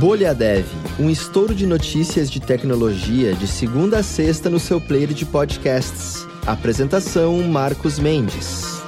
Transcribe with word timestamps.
Bolha 0.00 0.34
Dev, 0.34 0.64
um 0.98 1.10
estouro 1.10 1.54
de 1.54 1.66
notícias 1.66 2.30
de 2.30 2.40
tecnologia 2.40 3.34
de 3.34 3.46
segunda 3.46 3.98
a 3.98 4.02
sexta 4.02 4.48
no 4.48 4.58
seu 4.58 4.80
player 4.80 5.12
de 5.12 5.26
podcasts. 5.26 6.26
Apresentação 6.46 7.42
Marcos 7.42 7.98
Mendes. 7.98 8.82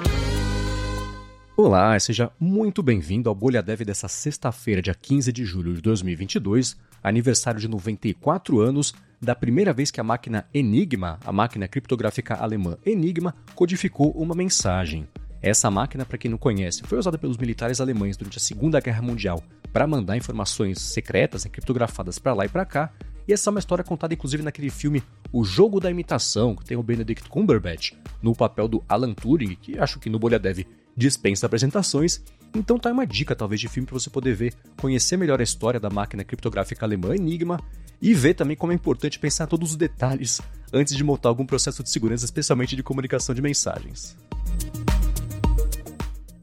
Olá, 1.54 2.00
seja 2.00 2.32
muito 2.40 2.82
bem-vindo 2.82 3.28
ao 3.28 3.34
Bolha 3.34 3.62
Dev 3.62 3.82
dessa 3.82 4.08
sexta-feira, 4.08 4.80
dia 4.80 4.94
15 4.94 5.30
de 5.30 5.44
julho 5.44 5.74
de 5.74 5.82
2022, 5.82 6.78
aniversário 7.02 7.60
de 7.60 7.68
94 7.68 8.58
anos 8.60 8.94
da 9.20 9.34
primeira 9.34 9.74
vez 9.74 9.90
que 9.90 10.00
a 10.00 10.04
máquina 10.04 10.46
Enigma, 10.54 11.20
a 11.26 11.30
máquina 11.30 11.68
criptográfica 11.68 12.36
alemã 12.36 12.78
Enigma, 12.86 13.34
codificou 13.54 14.12
uma 14.12 14.34
mensagem. 14.34 15.06
Essa 15.42 15.70
máquina, 15.70 16.06
para 16.06 16.16
quem 16.16 16.30
não 16.30 16.38
conhece, 16.38 16.82
foi 16.84 16.96
usada 16.96 17.18
pelos 17.18 17.36
militares 17.36 17.82
alemães 17.82 18.16
durante 18.16 18.38
a 18.38 18.40
Segunda 18.40 18.80
Guerra 18.80 19.02
Mundial 19.02 19.44
para 19.72 19.86
mandar 19.86 20.16
informações 20.16 20.80
secretas, 20.80 21.44
criptografadas 21.44 22.18
para 22.18 22.34
lá 22.34 22.44
e 22.44 22.48
para 22.48 22.64
cá. 22.64 22.92
E 23.26 23.32
essa 23.32 23.48
é 23.48 23.52
uma 23.52 23.60
história 23.60 23.84
contada 23.84 24.12
inclusive 24.12 24.42
naquele 24.42 24.70
filme 24.70 25.02
O 25.32 25.44
Jogo 25.44 25.80
da 25.80 25.90
Imitação, 25.90 26.54
que 26.54 26.64
tem 26.64 26.76
o 26.76 26.82
Benedict 26.82 27.28
Cumberbatch 27.28 27.92
no 28.20 28.34
papel 28.34 28.68
do 28.68 28.82
Alan 28.88 29.14
Turing, 29.14 29.56
que 29.56 29.78
acho 29.78 29.98
que 29.98 30.10
no 30.10 30.18
Bolha 30.18 30.38
Dev 30.38 30.66
dispensa 30.96 31.46
apresentações. 31.46 32.22
Então 32.54 32.78
tá 32.78 32.90
uma 32.90 33.06
dica 33.06 33.34
talvez 33.34 33.60
de 33.60 33.68
filme 33.68 33.86
para 33.86 33.98
você 33.98 34.10
poder 34.10 34.34
ver, 34.34 34.54
conhecer 34.80 35.16
melhor 35.16 35.40
a 35.40 35.44
história 35.44 35.80
da 35.80 35.88
máquina 35.88 36.24
criptográfica 36.24 36.84
alemã 36.84 37.14
Enigma 37.14 37.58
e 38.00 38.12
ver 38.12 38.34
também 38.34 38.56
como 38.56 38.72
é 38.72 38.74
importante 38.74 39.18
pensar 39.18 39.46
todos 39.46 39.70
os 39.70 39.76
detalhes 39.76 40.40
antes 40.72 40.94
de 40.94 41.04
montar 41.04 41.28
algum 41.28 41.46
processo 41.46 41.82
de 41.82 41.90
segurança, 41.90 42.24
especialmente 42.24 42.74
de 42.74 42.82
comunicação 42.82 43.34
de 43.34 43.40
mensagens. 43.40 44.16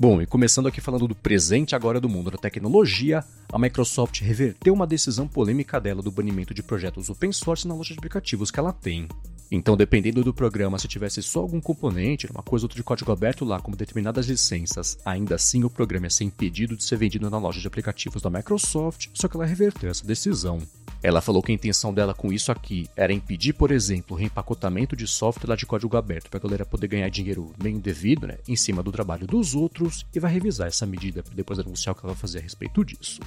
Bom, 0.02 0.22
e 0.22 0.26
começando 0.26 0.66
aqui 0.66 0.80
falando 0.80 1.10
do 1.10 1.14
presente 1.14 1.76
agora 1.76 2.00
do 2.00 2.08
mundo 2.08 2.32
da 2.32 2.38
tecnologia, 2.38 3.22
a 3.52 3.60
Microsoft 3.60 4.22
reverteu 4.22 4.74
uma 4.74 4.88
decisão 4.88 5.28
polêmica 5.28 5.78
dela 5.78 6.02
do 6.02 6.10
banimento 6.10 6.54
de 6.54 6.64
projetos 6.64 7.10
open 7.10 7.34
source 7.34 7.68
na 7.68 7.76
loja 7.76 7.90
de 7.94 8.00
aplicativos 8.00 8.50
que 8.50 8.62
ela 8.62 8.72
tem. 8.72 9.10
Então, 9.52 9.76
dependendo 9.76 10.24
do 10.24 10.34
programa, 10.34 10.80
se 10.80 10.88
tivesse 10.88 11.22
só 11.22 11.42
algum 11.42 11.60
componente, 11.60 12.28
uma 12.32 12.42
coisa 12.42 12.64
ou 12.64 12.68
outra 12.68 12.78
de 12.78 12.84
código 12.84 13.12
aberto 13.12 13.44
lá, 13.44 13.60
como 13.60 13.76
determinadas 13.76 14.28
licenças, 14.28 14.98
ainda 15.04 15.36
assim 15.36 15.66
o 15.66 15.70
programa 15.70 16.06
ia 16.06 16.12
ser 16.12 16.24
impedido 16.24 16.78
de 16.78 16.84
ser 16.86 16.96
vendido 16.96 17.30
na 17.30 17.38
loja 17.38 17.60
de 17.60 17.68
aplicativos 17.68 18.22
da 18.22 18.30
Microsoft, 18.30 19.08
só 19.14 19.28
que 19.28 19.36
ela 19.36 19.46
reverteu 19.46 19.90
essa 19.90 20.08
decisão. 20.08 20.60
Ela 21.02 21.22
falou 21.22 21.42
que 21.42 21.52
a 21.52 21.56
intenção 21.56 21.94
dela 21.94 22.14
com 22.14 22.32
isso 22.32 22.52
aqui 22.52 22.90
era 22.96 23.14
impedir, 23.14 23.54
por 23.54 23.72
exemplo, 23.72 24.16
o 24.16 24.20
reempacotamento 24.20 24.96
de 24.96 25.08
software 25.08 25.56
de 25.56 25.66
código 25.66 25.96
aberto 25.96 26.30
para 26.30 26.40
a 26.40 26.44
galera 26.44 26.66
poder 26.66 26.88
ganhar 26.88 27.10
dinheiro 27.10 27.54
bem 27.58 27.80
devido, 27.80 28.28
né, 28.28 28.38
em 28.48 28.56
cima 28.56 28.84
do 28.84 28.92
trabalho 28.92 29.26
dos 29.26 29.56
outros, 29.56 30.06
e 30.14 30.20
vai 30.20 30.32
revisar 30.32 30.68
essa 30.68 30.86
medida 30.86 31.24
depois 31.34 31.58
anunciar 31.58 31.94
o 31.94 31.96
que 31.96 32.06
ela 32.06 32.14
vai 32.14 32.22
fazer 32.22 32.40
a 32.40 32.42
respeito 32.42 32.84
disso. 32.84 33.20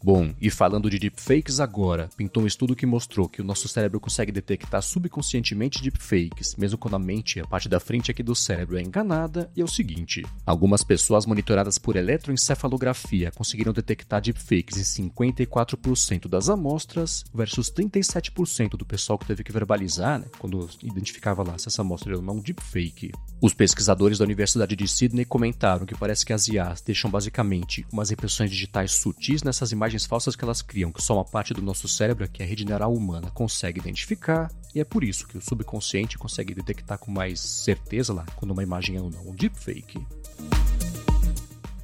Bom, 0.00 0.32
e 0.40 0.48
falando 0.48 0.88
de 0.88 0.98
deepfakes 0.98 1.58
agora, 1.58 2.08
pintou 2.16 2.44
um 2.44 2.46
estudo 2.46 2.76
que 2.76 2.86
mostrou 2.86 3.28
que 3.28 3.42
o 3.42 3.44
nosso 3.44 3.66
cérebro 3.66 3.98
consegue 3.98 4.30
detectar 4.30 4.80
subconscientemente 4.80 5.82
deepfakes, 5.82 6.54
mesmo 6.54 6.78
quando 6.78 6.94
a 6.94 7.00
mente, 7.00 7.40
a 7.40 7.46
parte 7.46 7.68
da 7.68 7.80
frente 7.80 8.08
aqui 8.08 8.22
do 8.22 8.34
cérebro, 8.34 8.78
é 8.78 8.80
enganada, 8.80 9.50
e 9.56 9.60
é 9.60 9.64
o 9.64 9.68
seguinte: 9.68 10.24
algumas 10.46 10.84
pessoas 10.84 11.26
monitoradas 11.26 11.78
por 11.78 11.96
eletroencefalografia 11.96 13.32
conseguiram 13.32 13.72
detectar 13.72 14.22
deepfakes 14.22 14.98
em 14.98 15.08
54% 15.08 16.28
das 16.28 16.48
amostras, 16.48 17.24
versus 17.34 17.68
37% 17.68 18.76
do 18.76 18.86
pessoal 18.86 19.18
que 19.18 19.26
teve 19.26 19.42
que 19.42 19.52
verbalizar, 19.52 20.20
né, 20.20 20.26
quando 20.38 20.68
identificava 20.80 21.42
lá 21.42 21.58
se 21.58 21.68
essa 21.68 21.82
amostra 21.82 22.12
era 22.12 22.20
um 22.20 22.40
deepfake. 22.40 23.10
Os 23.40 23.52
pesquisadores 23.52 24.18
da 24.18 24.24
Universidade 24.24 24.76
de 24.76 24.86
Sydney 24.86 25.24
comentaram 25.24 25.86
que 25.86 25.94
parece 25.94 26.24
que 26.24 26.32
as 26.32 26.46
IAs 26.48 26.80
deixam 26.80 27.10
basicamente 27.10 27.84
umas 27.92 28.10
impressões 28.10 28.50
digitais 28.50 28.92
sutis 28.92 29.42
nessas 29.42 29.72
imagens 29.72 29.87
imagens 29.88 30.04
falsas 30.04 30.36
que 30.36 30.44
elas 30.44 30.60
criam, 30.60 30.92
que 30.92 31.02
só 31.02 31.14
uma 31.14 31.24
parte 31.24 31.54
do 31.54 31.62
nosso 31.62 31.88
cérebro, 31.88 32.28
que 32.28 32.42
é 32.42 32.44
a 32.44 32.48
rede 32.48 32.64
neural 32.64 32.92
humana, 32.92 33.30
consegue 33.30 33.80
identificar, 33.80 34.50
e 34.74 34.80
é 34.80 34.84
por 34.84 35.02
isso 35.02 35.26
que 35.26 35.38
o 35.38 35.40
subconsciente 35.40 36.18
consegue 36.18 36.54
detectar 36.54 36.98
com 36.98 37.10
mais 37.10 37.40
certeza 37.40 38.12
lá 38.12 38.26
quando 38.36 38.50
uma 38.50 38.62
imagem 38.62 38.96
é 38.96 39.00
ou 39.00 39.10
não 39.10 39.28
um 39.28 39.34
deepfake. 39.34 40.06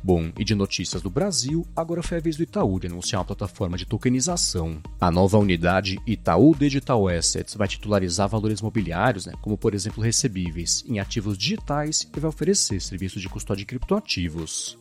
Bom, 0.03 0.31
e 0.38 0.44
de 0.44 0.54
notícias 0.54 1.00
do 1.00 1.09
Brasil, 1.09 1.66
agora 1.75 2.03
foi 2.03 2.19
a 2.19 2.20
vez 2.20 2.37
do 2.37 2.42
Itaú 2.42 2.78
de 2.78 2.88
anunciar 2.88 3.20
uma 3.20 3.25
plataforma 3.25 3.78
de 3.78 3.87
tokenização. 3.87 4.82
A 5.00 5.10
nova 5.10 5.38
unidade 5.38 5.98
Itaú 6.06 6.54
Digital 6.54 7.09
Assets 7.09 7.54
vai 7.54 7.66
titularizar 7.66 8.28
valores 8.28 8.60
mobiliários, 8.60 9.25
né, 9.25 9.32
como 9.41 9.56
por 9.56 9.72
exemplo 9.72 10.04
recebíveis, 10.04 10.84
em 10.86 11.00
ativos 11.00 11.38
digitais 11.38 12.06
e 12.15 12.21
vai 12.21 12.28
oferecer 12.28 12.82
serviços 12.82 13.22
de 13.22 13.31
custódia 13.31 13.62
de 13.62 13.66
criptoativos. 13.66 14.76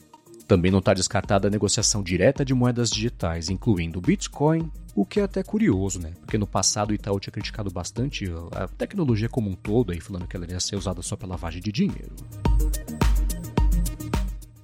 Também 0.48 0.72
não 0.72 0.80
está 0.80 0.94
descartada 0.94 1.48
a 1.48 1.52
negociação 1.52 2.04
direta 2.04 2.44
de 2.44 2.54
moedas 2.54 2.90
digitais, 2.90 3.50
incluindo 3.50 4.00
o 4.00 4.02
Bitcoin, 4.02 4.70
o 4.96 5.06
que 5.06 5.20
é 5.20 5.24
até 5.24 5.42
curioso, 5.42 6.00
né? 6.00 6.12
Porque 6.20 6.38
no 6.38 6.46
passado 6.46 6.92
o 6.92 6.94
Itaú 6.94 7.20
tinha 7.20 7.32
criticado 7.32 7.72
bastante 7.72 8.26
a 8.52 8.68
tecnologia 8.68 9.30
como 9.30 9.50
um 9.50 9.56
todo, 9.56 9.92
aí 9.92 10.00
falando 10.00 10.28
que 10.28 10.36
ela 10.36 10.46
ia 10.46 10.60
ser 10.60 10.76
usada 10.76 11.02
só 11.02 11.16
pela 11.16 11.32
lavagem 11.32 11.62
de 11.62 11.72
dinheiro. 11.72 12.14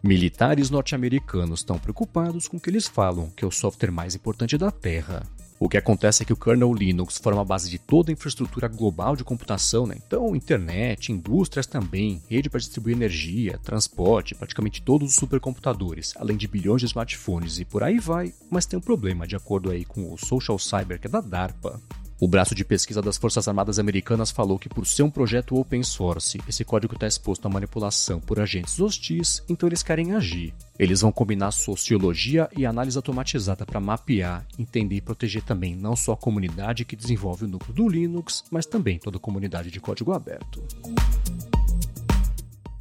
Militares 0.02 0.70
norte-americanos 0.70 1.60
estão 1.60 1.78
preocupados 1.78 2.48
com 2.48 2.58
o 2.58 2.60
que 2.60 2.70
eles 2.70 2.88
falam 2.88 3.30
que 3.36 3.44
é 3.44 3.48
o 3.48 3.52
software 3.52 3.92
mais 3.92 4.16
importante 4.16 4.58
da 4.58 4.72
Terra. 4.72 5.24
O 5.60 5.68
que 5.68 5.76
acontece 5.76 6.24
é 6.24 6.26
que 6.26 6.32
o 6.32 6.38
kernel 6.38 6.74
Linux 6.74 7.18
forma 7.18 7.42
a 7.42 7.46
base 7.46 7.70
de 7.70 7.78
toda 7.78 8.10
a 8.10 8.14
infraestrutura 8.14 8.70
global 8.70 9.14
de 9.14 9.26
computação, 9.26 9.86
né? 9.86 9.96
Então, 9.98 10.34
internet, 10.34 11.12
indústrias 11.12 11.68
também, 11.68 12.22
rede 12.30 12.50
para 12.50 12.62
distribuir 12.62 12.96
energia, 12.96 13.60
transporte, 13.62 14.34
praticamente 14.34 14.82
todos 14.82 15.10
os 15.10 15.16
supercomputadores, 15.16 16.14
além 16.16 16.38
de 16.38 16.48
bilhões 16.48 16.80
de 16.80 16.88
smartphones 16.88 17.60
e 17.60 17.66
por 17.66 17.84
aí 17.84 18.00
vai. 18.00 18.34
Mas 18.50 18.66
tem 18.66 18.80
um 18.80 18.82
problema, 18.82 19.28
de 19.28 19.36
acordo 19.36 19.70
aí 19.70 19.84
com 19.84 20.14
o 20.14 20.18
Social 20.18 20.58
Cyber, 20.58 20.98
que 20.98 21.08
é 21.08 21.10
da 21.10 21.20
DARPA. 21.20 21.82
O 22.22 22.28
braço 22.28 22.54
de 22.54 22.66
pesquisa 22.66 23.02
das 23.02 23.16
Forças 23.16 23.48
Armadas 23.48 23.80
Americanas 23.80 24.30
falou 24.30 24.60
que, 24.60 24.68
por 24.68 24.86
ser 24.86 25.04
um 25.04 25.10
projeto 25.10 25.56
open 25.56 25.82
source, 25.84 26.38
esse 26.50 26.66
código 26.66 26.94
está 26.94 27.08
exposto 27.08 27.46
à 27.46 27.50
manipulação 27.50 28.20
por 28.20 28.42
agentes 28.42 28.78
hostis, 28.78 29.42
então 29.48 29.70
eles 29.70 29.82
querem 29.82 30.12
agir. 30.14 30.54
Eles 30.78 31.00
vão 31.00 31.14
combinar 31.14 31.52
sociologia 31.52 32.50
e 32.58 32.66
análise 32.66 32.98
automatizada 32.98 33.66
para 33.66 33.80
mapear, 33.80 34.46
entender 34.58 34.96
e 34.96 35.02
proteger 35.02 35.44
também 35.44 35.74
não 35.74 35.96
só 35.96 36.12
a 36.12 36.18
comunidade 36.18 36.84
que 36.84 36.98
desenvolve 36.98 37.46
o 37.46 37.48
núcleo 37.48 37.74
do 37.74 37.88
Linux, 37.88 38.44
mas 38.52 38.66
também 38.66 39.00
toda 39.00 39.16
a 39.16 39.22
comunidade 39.22 39.72
de 39.72 39.80
código 39.80 40.12
aberto. 40.12 40.62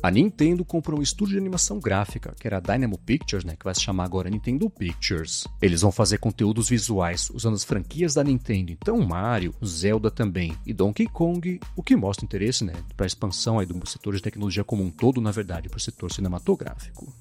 A 0.09 0.11
Nintendo 0.11 0.65
comprou 0.65 0.99
um 0.99 1.03
estúdio 1.03 1.35
de 1.35 1.39
animação 1.39 1.79
gráfica, 1.79 2.35
que 2.41 2.47
era 2.47 2.57
a 2.57 2.61
Dynamo 2.61 2.97
Pictures, 2.97 3.45
né, 3.45 3.55
que 3.55 3.65
vai 3.67 3.75
se 3.75 3.83
chamar 3.83 4.05
agora 4.05 4.31
Nintendo 4.31 4.71
Pictures. 4.71 5.47
Eles 5.61 5.83
vão 5.83 5.93
fazer 5.93 6.17
conteúdos 6.17 6.67
visuais 6.67 7.29
usando 7.29 7.57
as 7.57 7.63
franquias 7.63 8.15
da 8.15 8.25
Nintendo, 8.25 8.73
então 8.73 8.99
Mario, 9.07 9.55
Zelda 9.63 10.11
também 10.11 10.57
e 10.65 10.73
Donkey 10.73 11.07
Kong, 11.09 11.61
o 11.77 11.83
que 11.83 11.95
mostra 11.95 12.25
interesse 12.25 12.65
né, 12.65 12.73
para 12.97 13.05
a 13.05 13.07
expansão 13.07 13.59
aí 13.59 13.67
do 13.67 13.87
setor 13.87 14.17
de 14.17 14.23
tecnologia 14.23 14.65
como 14.65 14.83
um 14.83 14.91
todo, 14.91 15.21
na 15.21 15.31
verdade, 15.31 15.69
para 15.69 15.77
o 15.77 15.81
setor 15.81 16.11
cinematográfico. 16.11 17.13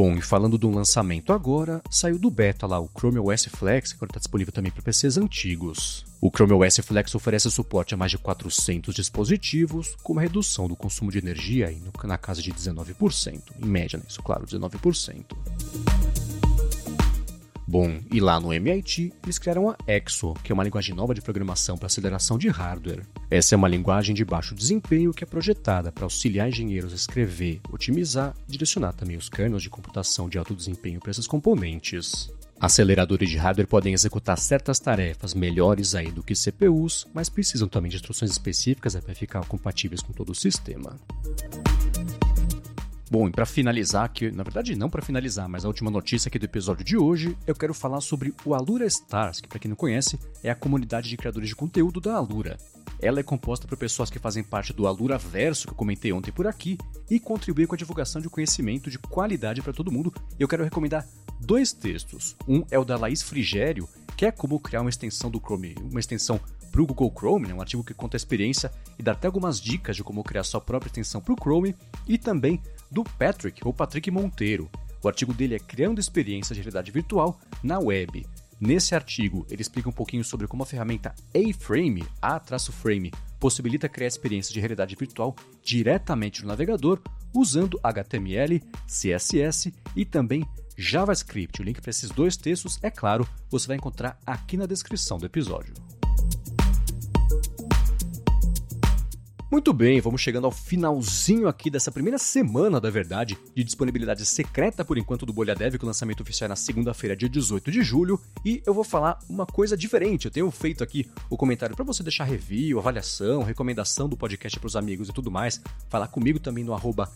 Bom, 0.00 0.14
e 0.14 0.22
falando 0.22 0.56
do 0.56 0.70
lançamento 0.70 1.32
agora, 1.32 1.82
saiu 1.90 2.20
do 2.20 2.30
beta 2.30 2.68
lá 2.68 2.78
o 2.78 2.88
Chrome 2.88 3.18
OS 3.18 3.46
Flex, 3.46 3.90
que 3.90 3.96
agora 3.96 4.10
está 4.10 4.20
disponível 4.20 4.52
também 4.52 4.70
para 4.70 4.80
PCs 4.80 5.18
antigos. 5.18 6.04
O 6.20 6.30
Chrome 6.30 6.52
OS 6.52 6.76
Flex 6.76 7.16
oferece 7.16 7.50
suporte 7.50 7.94
a 7.94 7.96
mais 7.96 8.12
de 8.12 8.18
400 8.18 8.94
dispositivos, 8.94 9.96
com 10.00 10.12
uma 10.12 10.22
redução 10.22 10.68
do 10.68 10.76
consumo 10.76 11.10
de 11.10 11.18
energia 11.18 11.66
aí 11.66 11.82
na 12.04 12.16
casa 12.16 12.40
de 12.40 12.52
19%, 12.52 13.42
em 13.60 13.66
média, 13.66 13.98
né? 13.98 14.04
isso 14.08 14.22
claro, 14.22 14.46
19%. 14.46 15.24
Bom, 17.70 18.00
e 18.10 18.18
lá 18.18 18.40
no 18.40 18.50
MIT, 18.50 19.12
eles 19.22 19.38
criaram 19.38 19.68
a 19.68 19.76
EXO, 19.86 20.32
que 20.42 20.50
é 20.50 20.54
uma 20.54 20.64
linguagem 20.64 20.94
nova 20.94 21.12
de 21.12 21.20
programação 21.20 21.76
para 21.76 21.84
aceleração 21.84 22.38
de 22.38 22.48
hardware. 22.48 23.04
Essa 23.30 23.54
é 23.54 23.56
uma 23.56 23.68
linguagem 23.68 24.14
de 24.14 24.24
baixo 24.24 24.54
desempenho 24.54 25.12
que 25.12 25.22
é 25.22 25.26
projetada 25.26 25.92
para 25.92 26.04
auxiliar 26.04 26.48
engenheiros 26.48 26.94
a 26.94 26.96
escrever, 26.96 27.60
otimizar 27.70 28.34
e 28.48 28.52
direcionar 28.52 28.94
também 28.94 29.18
os 29.18 29.28
kernels 29.28 29.62
de 29.62 29.68
computação 29.68 30.30
de 30.30 30.38
alto 30.38 30.54
desempenho 30.54 30.98
para 30.98 31.10
esses 31.10 31.26
componentes. 31.26 32.30
Aceleradores 32.58 33.28
de 33.28 33.36
hardware 33.36 33.68
podem 33.68 33.92
executar 33.92 34.38
certas 34.38 34.80
tarefas 34.80 35.34
melhores 35.34 35.94
aí 35.94 36.10
do 36.10 36.22
que 36.22 36.34
CPUs, 36.34 37.06
mas 37.12 37.28
precisam 37.28 37.68
também 37.68 37.90
de 37.90 37.96
instruções 37.96 38.30
específicas 38.30 38.96
para 38.96 39.14
ficar 39.14 39.44
compatíveis 39.44 40.00
com 40.00 40.14
todo 40.14 40.30
o 40.30 40.34
sistema. 40.34 40.98
Bom, 43.10 43.26
e 43.26 43.30
para 43.30 43.46
finalizar 43.46 44.04
aqui, 44.04 44.30
na 44.30 44.42
verdade 44.42 44.76
não 44.76 44.90
para 44.90 45.00
finalizar, 45.00 45.48
mas 45.48 45.64
a 45.64 45.68
última 45.68 45.90
notícia 45.90 46.28
aqui 46.28 46.38
do 46.38 46.44
episódio 46.44 46.84
de 46.84 46.96
hoje, 46.98 47.36
eu 47.46 47.54
quero 47.54 47.72
falar 47.72 48.02
sobre 48.02 48.34
o 48.44 48.54
Alura 48.54 48.84
Stars, 48.84 49.40
que 49.40 49.48
para 49.48 49.58
quem 49.58 49.70
não 49.70 49.76
conhece, 49.76 50.18
é 50.42 50.50
a 50.50 50.54
comunidade 50.54 51.08
de 51.08 51.16
criadores 51.16 51.48
de 51.48 51.56
conteúdo 51.56 52.02
da 52.02 52.16
Alura. 52.16 52.58
Ela 53.00 53.20
é 53.20 53.22
composta 53.22 53.66
por 53.66 53.78
pessoas 53.78 54.10
que 54.10 54.18
fazem 54.18 54.42
parte 54.42 54.74
do 54.74 54.86
Alura 54.86 55.16
Verso, 55.16 55.66
que 55.66 55.72
eu 55.72 55.76
comentei 55.76 56.12
ontem 56.12 56.30
por 56.30 56.46
aqui, 56.46 56.76
e 57.08 57.18
contribui 57.18 57.66
com 57.66 57.74
a 57.74 57.78
divulgação 57.78 58.20
de 58.20 58.28
conhecimento 58.28 58.90
de 58.90 58.98
qualidade 58.98 59.62
para 59.62 59.72
todo 59.72 59.92
mundo. 59.92 60.12
Eu 60.38 60.48
quero 60.48 60.64
recomendar 60.64 61.06
dois 61.40 61.72
textos. 61.72 62.36
Um 62.46 62.62
é 62.70 62.78
o 62.78 62.84
da 62.84 62.98
Laís 62.98 63.22
Frigério, 63.22 63.88
que 64.18 64.26
é 64.26 64.30
como 64.30 64.60
criar 64.60 64.82
uma 64.82 64.90
extensão 64.90 65.30
do 65.30 65.38
Chrome, 65.38 65.76
uma 65.90 66.00
extensão 66.00 66.38
para 66.70 66.82
o 66.82 66.86
Google 66.86 67.12
Chrome, 67.16 67.48
né, 67.48 67.54
um 67.54 67.60
artigo 67.60 67.84
que 67.84 67.94
conta 67.94 68.16
a 68.16 68.18
experiência 68.18 68.70
e 68.98 69.02
dá 69.02 69.12
até 69.12 69.26
algumas 69.26 69.60
dicas 69.60 69.96
de 69.96 70.04
como 70.04 70.22
criar 70.22 70.44
sua 70.44 70.60
própria 70.60 70.88
extensão 70.88 71.20
para 71.20 71.32
o 71.32 71.36
Chrome, 71.36 71.74
e 72.06 72.18
também 72.18 72.60
do 72.90 73.04
Patrick, 73.04 73.60
ou 73.66 73.72
Patrick 73.72 74.10
Monteiro. 74.10 74.70
O 75.02 75.08
artigo 75.08 75.32
dele 75.32 75.54
é 75.54 75.58
Criando 75.58 76.00
Experiências 76.00 76.56
de 76.56 76.62
Realidade 76.62 76.90
Virtual 76.90 77.38
na 77.62 77.78
Web. 77.78 78.26
Nesse 78.60 78.94
artigo, 78.94 79.46
ele 79.48 79.62
explica 79.62 79.88
um 79.88 79.92
pouquinho 79.92 80.24
sobre 80.24 80.48
como 80.48 80.64
a 80.64 80.66
ferramenta 80.66 81.14
A-Frame, 81.32 82.04
A-Frame, 82.20 83.12
possibilita 83.38 83.88
criar 83.88 84.08
experiências 84.08 84.52
de 84.52 84.58
realidade 84.58 84.96
virtual 84.96 85.36
diretamente 85.62 86.42
no 86.42 86.48
navegador 86.48 87.00
usando 87.32 87.78
HTML, 87.82 88.60
CSS 88.86 89.72
e 89.94 90.04
também 90.04 90.44
JavaScript. 90.76 91.60
O 91.60 91.64
link 91.64 91.80
para 91.80 91.90
esses 91.90 92.10
dois 92.10 92.36
textos, 92.36 92.78
é 92.82 92.90
claro, 92.90 93.28
você 93.50 93.66
vai 93.66 93.76
encontrar 93.76 94.18
aqui 94.26 94.56
na 94.56 94.66
descrição 94.66 95.18
do 95.18 95.26
episódio. 95.26 95.74
Muito 99.50 99.72
bem, 99.72 99.98
vamos 99.98 100.20
chegando 100.20 100.44
ao 100.44 100.50
finalzinho 100.50 101.48
aqui 101.48 101.70
dessa 101.70 101.90
primeira 101.90 102.18
semana, 102.18 102.78
da 102.78 102.90
verdade, 102.90 103.38
de 103.54 103.64
disponibilidade 103.64 104.26
secreta 104.26 104.84
por 104.84 104.98
enquanto 104.98 105.24
do 105.24 105.32
Bolha 105.32 105.54
Dev, 105.54 105.78
com 105.78 105.84
o 105.84 105.86
lançamento 105.86 106.20
oficial 106.20 106.44
é 106.44 106.48
na 106.48 106.56
segunda-feira, 106.56 107.16
dia 107.16 107.30
18 107.30 107.70
de 107.70 107.82
julho, 107.82 108.20
e 108.44 108.62
eu 108.66 108.74
vou 108.74 108.84
falar 108.84 109.18
uma 109.26 109.46
coisa 109.46 109.74
diferente. 109.74 110.26
Eu 110.26 110.30
tenho 110.30 110.50
feito 110.50 110.84
aqui 110.84 111.10
o 111.30 111.36
comentário 111.38 111.74
para 111.74 111.82
você 111.82 112.02
deixar 112.02 112.24
review, 112.24 112.78
avaliação, 112.78 113.42
recomendação 113.42 114.06
do 114.06 114.18
podcast 114.18 114.60
para 114.60 114.66
os 114.66 114.76
amigos 114.76 115.08
e 115.08 115.14
tudo 115.14 115.30
mais. 115.30 115.62
Falar 115.88 116.08
comigo 116.08 116.38
também 116.38 116.62
no 116.62 116.74
arroba 116.74 117.10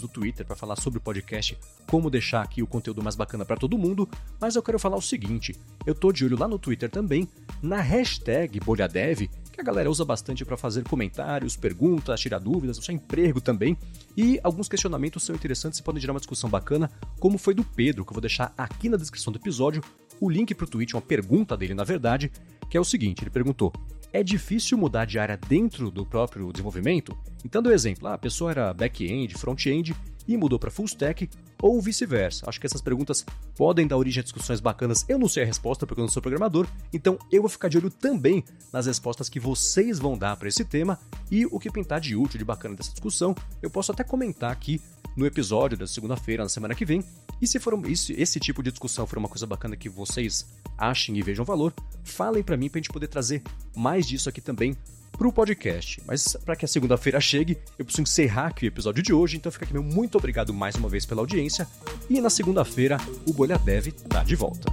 do 0.00 0.08
Twitter 0.08 0.44
para 0.44 0.56
falar 0.56 0.76
sobre 0.76 0.98
o 0.98 1.02
podcast, 1.02 1.56
como 1.86 2.10
deixar 2.10 2.42
aqui 2.42 2.62
o 2.62 2.66
conteúdo 2.66 3.02
mais 3.02 3.14
bacana 3.14 3.44
para 3.44 3.56
todo 3.56 3.78
mundo, 3.78 4.08
mas 4.40 4.56
eu 4.56 4.62
quero 4.62 4.78
falar 4.78 4.96
o 4.96 5.02
seguinte, 5.02 5.54
eu 5.86 5.94
tô 5.94 6.12
de 6.12 6.24
olho 6.24 6.36
lá 6.38 6.48
no 6.48 6.58
Twitter 6.58 6.90
também, 6.90 7.28
na 7.62 7.80
hashtag 7.80 8.58
BolhaDev, 8.60 9.30
que 9.54 9.60
a 9.60 9.64
galera 9.64 9.90
usa 9.90 10.04
bastante 10.04 10.44
para 10.44 10.56
fazer 10.56 10.82
comentários, 10.84 11.56
perguntas, 11.56 12.20
tirar 12.20 12.38
dúvidas, 12.38 12.78
achar 12.78 12.92
emprego 12.92 13.40
também. 13.40 13.76
E 14.16 14.38
alguns 14.42 14.68
questionamentos 14.68 15.22
são 15.22 15.34
interessantes 15.34 15.78
e 15.78 15.82
podem 15.82 16.00
gerar 16.00 16.12
uma 16.12 16.20
discussão 16.20 16.50
bacana, 16.50 16.90
como 17.20 17.38
foi 17.38 17.54
do 17.54 17.64
Pedro, 17.64 18.04
que 18.04 18.10
eu 18.10 18.14
vou 18.14 18.20
deixar 18.20 18.52
aqui 18.58 18.88
na 18.88 18.96
descrição 18.96 19.32
do 19.32 19.38
episódio 19.38 19.82
o 20.20 20.28
link 20.28 20.54
para 20.54 20.64
o 20.64 20.68
tweet, 20.68 20.94
uma 20.94 21.02
pergunta 21.02 21.56
dele, 21.56 21.74
na 21.74 21.84
verdade, 21.84 22.30
que 22.68 22.76
é 22.76 22.80
o 22.80 22.84
seguinte: 22.84 23.22
ele 23.22 23.30
perguntou. 23.30 23.72
É 24.14 24.22
difícil 24.22 24.78
mudar 24.78 25.06
de 25.06 25.18
área 25.18 25.36
dentro 25.36 25.90
do 25.90 26.06
próprio 26.06 26.52
desenvolvimento? 26.52 27.18
Então, 27.44 27.60
deu 27.60 27.72
exemplo: 27.72 28.06
ah, 28.06 28.14
a 28.14 28.18
pessoa 28.18 28.52
era 28.52 28.72
back-end, 28.72 29.34
front-end 29.34 29.92
e 30.28 30.36
mudou 30.36 30.56
para 30.56 30.70
full 30.70 30.84
stack, 30.84 31.28
ou 31.60 31.82
vice-versa. 31.82 32.48
Acho 32.48 32.60
que 32.60 32.66
essas 32.66 32.80
perguntas 32.80 33.26
podem 33.56 33.88
dar 33.88 33.96
origem 33.96 34.20
a 34.20 34.22
discussões 34.22 34.60
bacanas. 34.60 35.04
Eu 35.08 35.18
não 35.18 35.28
sei 35.28 35.42
a 35.42 35.46
resposta 35.46 35.84
porque 35.84 36.00
eu 36.00 36.04
não 36.04 36.12
sou 36.12 36.22
programador, 36.22 36.68
então 36.92 37.18
eu 37.32 37.42
vou 37.42 37.48
ficar 37.48 37.66
de 37.66 37.76
olho 37.76 37.90
também 37.90 38.44
nas 38.72 38.86
respostas 38.86 39.28
que 39.28 39.40
vocês 39.40 39.98
vão 39.98 40.16
dar 40.16 40.36
para 40.36 40.48
esse 40.48 40.64
tema 40.64 40.96
e 41.28 41.44
o 41.46 41.58
que 41.58 41.68
pintar 41.68 42.00
de 42.00 42.14
útil, 42.14 42.38
de 42.38 42.44
bacana 42.44 42.76
dessa 42.76 42.92
discussão. 42.92 43.34
Eu 43.60 43.68
posso 43.68 43.90
até 43.90 44.04
comentar 44.04 44.52
aqui 44.52 44.80
no 45.16 45.26
episódio 45.26 45.76
da 45.78 45.86
segunda-feira, 45.86 46.42
na 46.42 46.48
semana 46.48 46.74
que 46.74 46.84
vem. 46.84 47.02
E 47.40 47.46
se 47.46 47.58
for 47.58 47.78
esse, 47.88 48.12
esse 48.14 48.40
tipo 48.40 48.62
de 48.62 48.70
discussão 48.70 49.06
for 49.06 49.18
uma 49.18 49.28
coisa 49.28 49.46
bacana 49.46 49.76
que 49.76 49.88
vocês 49.88 50.46
achem 50.78 51.16
e 51.16 51.22
vejam 51.22 51.44
valor, 51.44 51.72
falem 52.02 52.42
para 52.42 52.56
mim 52.56 52.68
para 52.68 52.78
a 52.78 52.82
gente 52.82 52.92
poder 52.92 53.08
trazer 53.08 53.42
mais 53.74 54.06
disso 54.06 54.28
aqui 54.28 54.40
também 54.40 54.76
para 55.16 55.28
o 55.28 55.32
podcast. 55.32 56.02
Mas 56.06 56.36
para 56.44 56.56
que 56.56 56.64
a 56.64 56.68
segunda-feira 56.68 57.20
chegue, 57.20 57.58
eu 57.78 57.84
preciso 57.84 58.02
encerrar 58.02 58.48
aqui 58.48 58.66
o 58.66 58.68
episódio 58.68 59.02
de 59.02 59.12
hoje, 59.12 59.36
então 59.36 59.50
fica 59.50 59.64
aqui 59.64 59.72
meu 59.72 59.82
muito 59.82 60.18
obrigado 60.18 60.52
mais 60.52 60.74
uma 60.74 60.88
vez 60.88 61.06
pela 61.06 61.22
audiência. 61.22 61.66
E 62.08 62.20
na 62.20 62.30
segunda-feira, 62.30 62.98
o 63.26 63.32
Bolha 63.32 63.58
Dev 63.58 63.88
tá 64.08 64.22
de 64.22 64.34
volta. 64.34 64.72